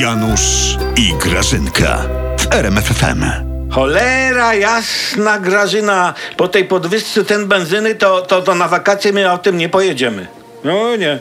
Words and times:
Janusz 0.00 0.76
i 0.96 1.14
Grażynka 1.14 1.98
w 2.38 2.52
RMFFM. 2.52 3.24
Cholera 3.70 4.54
jasna 4.54 5.38
Grażyna, 5.38 6.14
po 6.36 6.48
tej 6.48 6.64
podwyżce 6.64 7.24
ten 7.24 7.46
benzyny 7.46 7.94
to, 7.94 8.22
to, 8.22 8.42
to 8.42 8.54
na 8.54 8.68
wakacje 8.68 9.12
my 9.12 9.32
o 9.32 9.38
tym 9.38 9.56
nie 9.56 9.68
pojedziemy. 9.68 10.26
No 10.64 10.96
nie. 10.96 11.18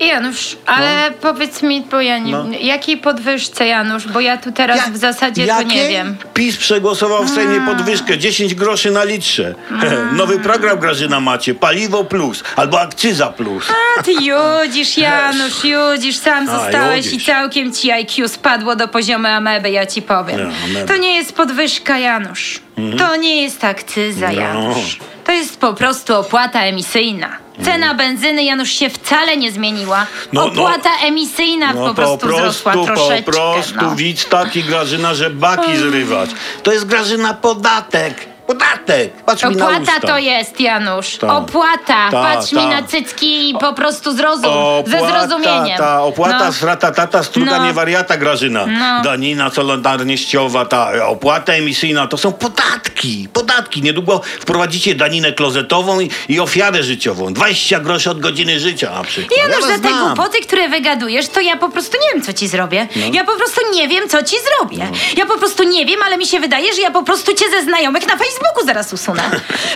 Janusz, 0.00 0.56
ale 0.66 1.10
powiedz 1.20 1.62
mi, 1.62 1.80
bo 1.90 2.00
ja 2.00 2.18
nie, 2.18 2.32
No. 2.32 2.44
jakiej 2.60 2.96
podwyżce 2.96 3.66
Janusz, 3.66 4.08
bo 4.08 4.20
ja 4.20 4.36
tu 4.36 4.52
teraz 4.52 4.90
w 4.90 4.96
zasadzie 4.96 5.46
to 5.46 5.62
nie 5.62 5.88
wiem. 5.88 6.16
PiS 6.34 6.56
przegłosował 6.56 7.24
w 7.24 7.30
Sejmie 7.30 7.60
podwyżkę 7.60 8.18
10 8.18 8.54
groszy 8.54 8.90
na 8.90 9.04
litrze. 9.04 9.54
Nowy 10.16 10.38
program 10.40 10.78
Grażyna 10.78 11.20
macie, 11.20 11.54
paliwo 11.54 12.04
plus 12.04 12.44
albo 12.56 12.80
akcyza 12.80 13.26
plus. 13.26 13.64
A 13.98 14.02
ty 14.02 14.12
judzisz, 14.12 14.98
Janusz, 15.08 15.64
judzisz, 15.64 16.16
sam 16.16 16.48
A, 16.48 16.52
zostałeś 16.58 17.06
judzisz. 17.06 17.22
i 17.22 17.26
całkiem 17.26 17.72
ci 17.74 17.90
IQ 17.90 18.28
spadło 18.28 18.76
do 18.76 18.88
poziomu 18.88 19.26
ameby, 19.26 19.70
ja 19.70 19.86
ci 19.86 20.02
powiem. 20.02 20.38
Nie, 20.38 20.56
ameby. 20.64 20.88
To 20.88 20.96
nie 20.96 21.14
jest 21.16 21.32
podwyżka, 21.32 21.98
Janusz. 21.98 22.60
To 22.98 23.16
nie 23.16 23.42
jest 23.42 23.64
akcyza, 23.64 24.26
No. 24.32 24.40
Janusz. 24.40 24.98
To 25.24 25.32
jest 25.32 25.60
po 25.60 25.74
prostu 25.74 26.16
opłata 26.16 26.60
emisyjna. 26.62 27.28
Cena 27.64 27.94
benzyny, 27.94 28.44
Janusz, 28.44 28.70
się 28.70 28.90
wcale 28.90 29.36
nie 29.36 29.52
zmieniła. 29.52 30.06
No, 30.32 30.40
no. 30.40 30.46
opłata 30.46 30.90
emisyjna 31.02 31.74
po 31.74 31.94
prostu 31.94 32.28
wzrosła 32.28 32.72
po 32.72 32.84
troszeczkę. 32.84 33.32
prostu 33.32 33.74
no. 33.82 33.96
widz 33.96 34.28
taki 34.28 34.64
Grażyna, 34.64 35.14
że 35.14 35.30
baki 35.30 35.76
zrywać. 35.76 36.30
To 36.62 36.72
jest 36.72 36.84
Grażyna 36.86 37.34
podatek. 37.34 38.37
Podatek. 38.48 39.12
Patrz 39.26 39.44
mi 39.44 39.56
na 39.56 39.64
Opłata 39.64 39.92
usta. 39.96 40.06
to 40.08 40.18
jest, 40.18 40.60
Janusz. 40.60 41.16
Tak. 41.16 41.30
Opłata. 41.30 41.78
Tak, 41.86 42.12
Patrz 42.12 42.52
mi 42.52 42.66
na 42.66 42.82
cycki 42.82 43.50
i 43.50 43.54
po 43.54 43.72
prostu 43.72 44.12
zrozum. 44.16 44.42
ze 44.86 45.00
Opłata, 45.00 45.26
zrozumieniem. 45.28 45.78
Ta 45.78 46.02
opłata 46.02 46.44
No. 46.46 46.52
z 46.52 46.62
rata 46.62 46.92
tata 46.92 47.22
struga 47.22 47.58
No. 47.58 47.64
nie 47.66 47.72
wariata 47.72 48.16
Grażyna. 48.16 48.66
No. 48.66 49.02
Danina 49.02 49.50
solidarnościowa, 49.50 50.64
ta 50.66 51.06
opłata 51.06 51.52
emisyjna 51.52 52.06
to 52.06 52.16
są 52.16 52.32
podatki. 52.32 53.28
Podatki. 53.32 53.82
Niedługo 53.82 54.20
wprowadzicie 54.40 54.94
daninę 54.94 55.32
klozetową 55.32 56.00
i, 56.00 56.10
i 56.28 56.40
ofiarę 56.40 56.82
życiową. 56.82 57.32
20 57.32 57.80
groszy 57.80 58.10
od 58.10 58.20
godziny 58.20 58.60
życia 58.60 58.90
na 58.90 59.02
przykład. 59.04 59.38
Janusz, 59.38 59.56
was 59.60 59.66
za 59.66 59.72
te 59.82 59.88
znam. 59.88 60.06
głupoty, 60.14 60.40
które 60.40 60.68
wygadujesz, 60.68 61.28
to 61.28 61.40
ja 61.40 61.56
po 61.56 61.68
prostu 61.68 61.96
nie 62.02 62.14
wiem, 62.14 62.22
co 62.22 62.32
ci 62.32 62.48
zrobię. 62.48 62.88
No. 62.96 63.06
Ja 63.12 63.24
po 63.24 63.36
prostu 63.36 63.60
nie 63.74 63.88
wiem, 63.88 64.08
co 64.08 64.22
ci 64.22 64.36
zrobię. 64.48 64.86
Ja 65.16 65.26
po 65.26 65.38
prostu 65.38 65.62
nie 65.64 65.86
wiem, 65.86 66.00
ale 66.06 66.16
mi 66.18 66.26
się 66.26 66.40
wydaje, 66.40 66.74
że 66.74 66.80
ja 66.82 66.90
po 66.90 67.02
prostu 67.02 67.34
cię 67.34 67.44
ze 67.50 67.62
znajomych 67.62 68.06
na 68.06 68.16
Facebooku 68.38 68.66
zaraz 68.66 68.92
usunę. 68.92 69.22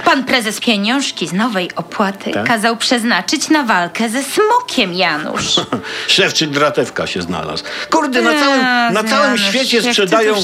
Pan 0.05 0.25
prezes 0.25 0.61
pieniążki 0.61 1.29
z 1.29 1.33
nowej 1.33 1.71
opłaty 1.77 2.31
Tak? 2.31 2.47
kazał 2.47 2.77
przeznaczyć 2.77 3.49
na 3.49 3.63
walkę 3.63 4.09
ze 4.09 4.23
smokiem, 4.23 4.95
Janusz. 4.95 5.61
Szewczyk 6.07 6.51
Dratewka 6.51 7.07
się 7.07 7.23
znalazł. 7.23 7.65
Kurde, 7.91 8.23
na 8.23 8.41
całym, 8.41 8.61
na 8.95 9.05
całym 9.05 9.39
świecie 9.39 9.83
sprzedają, 9.83 10.35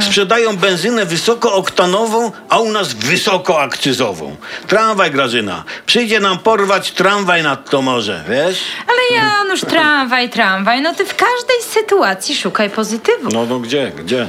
sprzedają 0.00 0.56
benzynę 0.56 1.06
wysokooktanową, 1.06 2.32
a 2.48 2.58
u 2.58 2.72
nas 2.72 2.92
wysokoakcyzową. 2.92 4.36
Tramwaj, 4.66 5.10
Grażyna. 5.10 5.64
Przyjdzie 5.86 6.20
nam 6.20 6.38
porwać 6.38 6.92
tramwaj 6.92 7.42
nad 7.42 7.70
to 7.70 7.82
morze, 7.82 8.24
wiesz? 8.28 8.58
Ale 8.88 9.22
Janusz, 9.22 9.60
tramwaj, 9.60 10.30
tramwaj, 10.30 10.82
no 10.82 10.94
ty 10.94 11.04
w 11.04 11.16
każdej 11.16 11.62
sytuacji 11.70 12.36
szukaj 12.36 12.70
pozytywu. 12.70 13.28
No, 13.32 13.46
no 13.46 13.60
gdzie, 13.60 13.92
gdzie? 14.04 14.28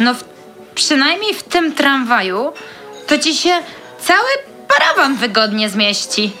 No 0.00 0.14
w, 0.14 0.24
przynajmniej 0.74 1.34
w 1.34 1.42
tym 1.42 1.72
tramwaju 1.72 2.52
to 3.06 3.18
ci 3.18 3.34
się 3.34 3.50
cały 4.00 4.28
parawan 4.68 5.16
wygodnie 5.16 5.70
zmieści. 5.70 6.32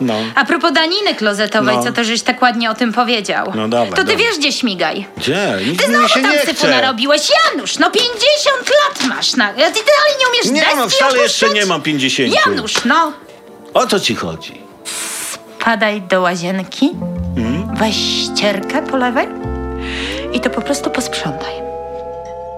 No. 0.00 0.14
A 0.34 0.44
propos 0.44 0.72
daniny 0.72 1.14
klozetowej, 1.14 1.76
No. 1.76 1.82
co 1.84 1.92
to 1.92 2.04
żeś 2.04 2.22
tak 2.22 2.42
ładnie 2.42 2.70
o 2.70 2.74
tym 2.74 2.92
powiedział. 2.92 3.52
No 3.54 3.68
dawaj, 3.68 3.90
To 3.90 3.96
ty 3.96 4.02
dawaj. 4.04 4.16
wiesz, 4.16 4.38
gdzie 4.38 4.52
śmigaj. 4.52 5.06
Gdzie? 5.16 5.58
Nic 5.66 5.80
Ty 5.80 5.86
znowu 5.86 6.08
się 6.08 6.22
tam 6.22 6.32
syfu 6.46 6.66
narobiłeś. 6.66 7.22
Janusz, 7.52 7.78
no 7.78 7.90
50 7.90 8.14
lat 8.84 9.16
masz. 9.16 9.36
Na... 9.36 9.48
Ty 9.48 9.60
dalej 9.60 10.14
nie 10.20 10.28
umiesz 10.28 10.62
Nie, 10.66 10.76
no 10.76 10.88
wcale 10.88 11.18
jeszcze 11.18 11.50
nie 11.50 11.66
mam 11.66 11.82
50. 11.82 12.34
Janusz, 12.46 12.84
no. 12.84 13.12
O 13.74 13.86
co 13.86 14.00
ci 14.00 14.14
chodzi? 14.14 14.60
Padaj 15.64 16.02
do 16.02 16.20
łazienki, 16.20 16.90
Hmm? 17.34 17.74
weź 17.76 17.96
ścierkę 17.96 18.82
po 18.82 18.96
lewej 18.96 19.28
i 20.32 20.40
to 20.40 20.50
po 20.50 20.60
prostu 20.62 20.90
posprzątaj. 20.90 21.52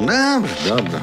Dobra, 0.00 0.76
dobra. 0.76 1.00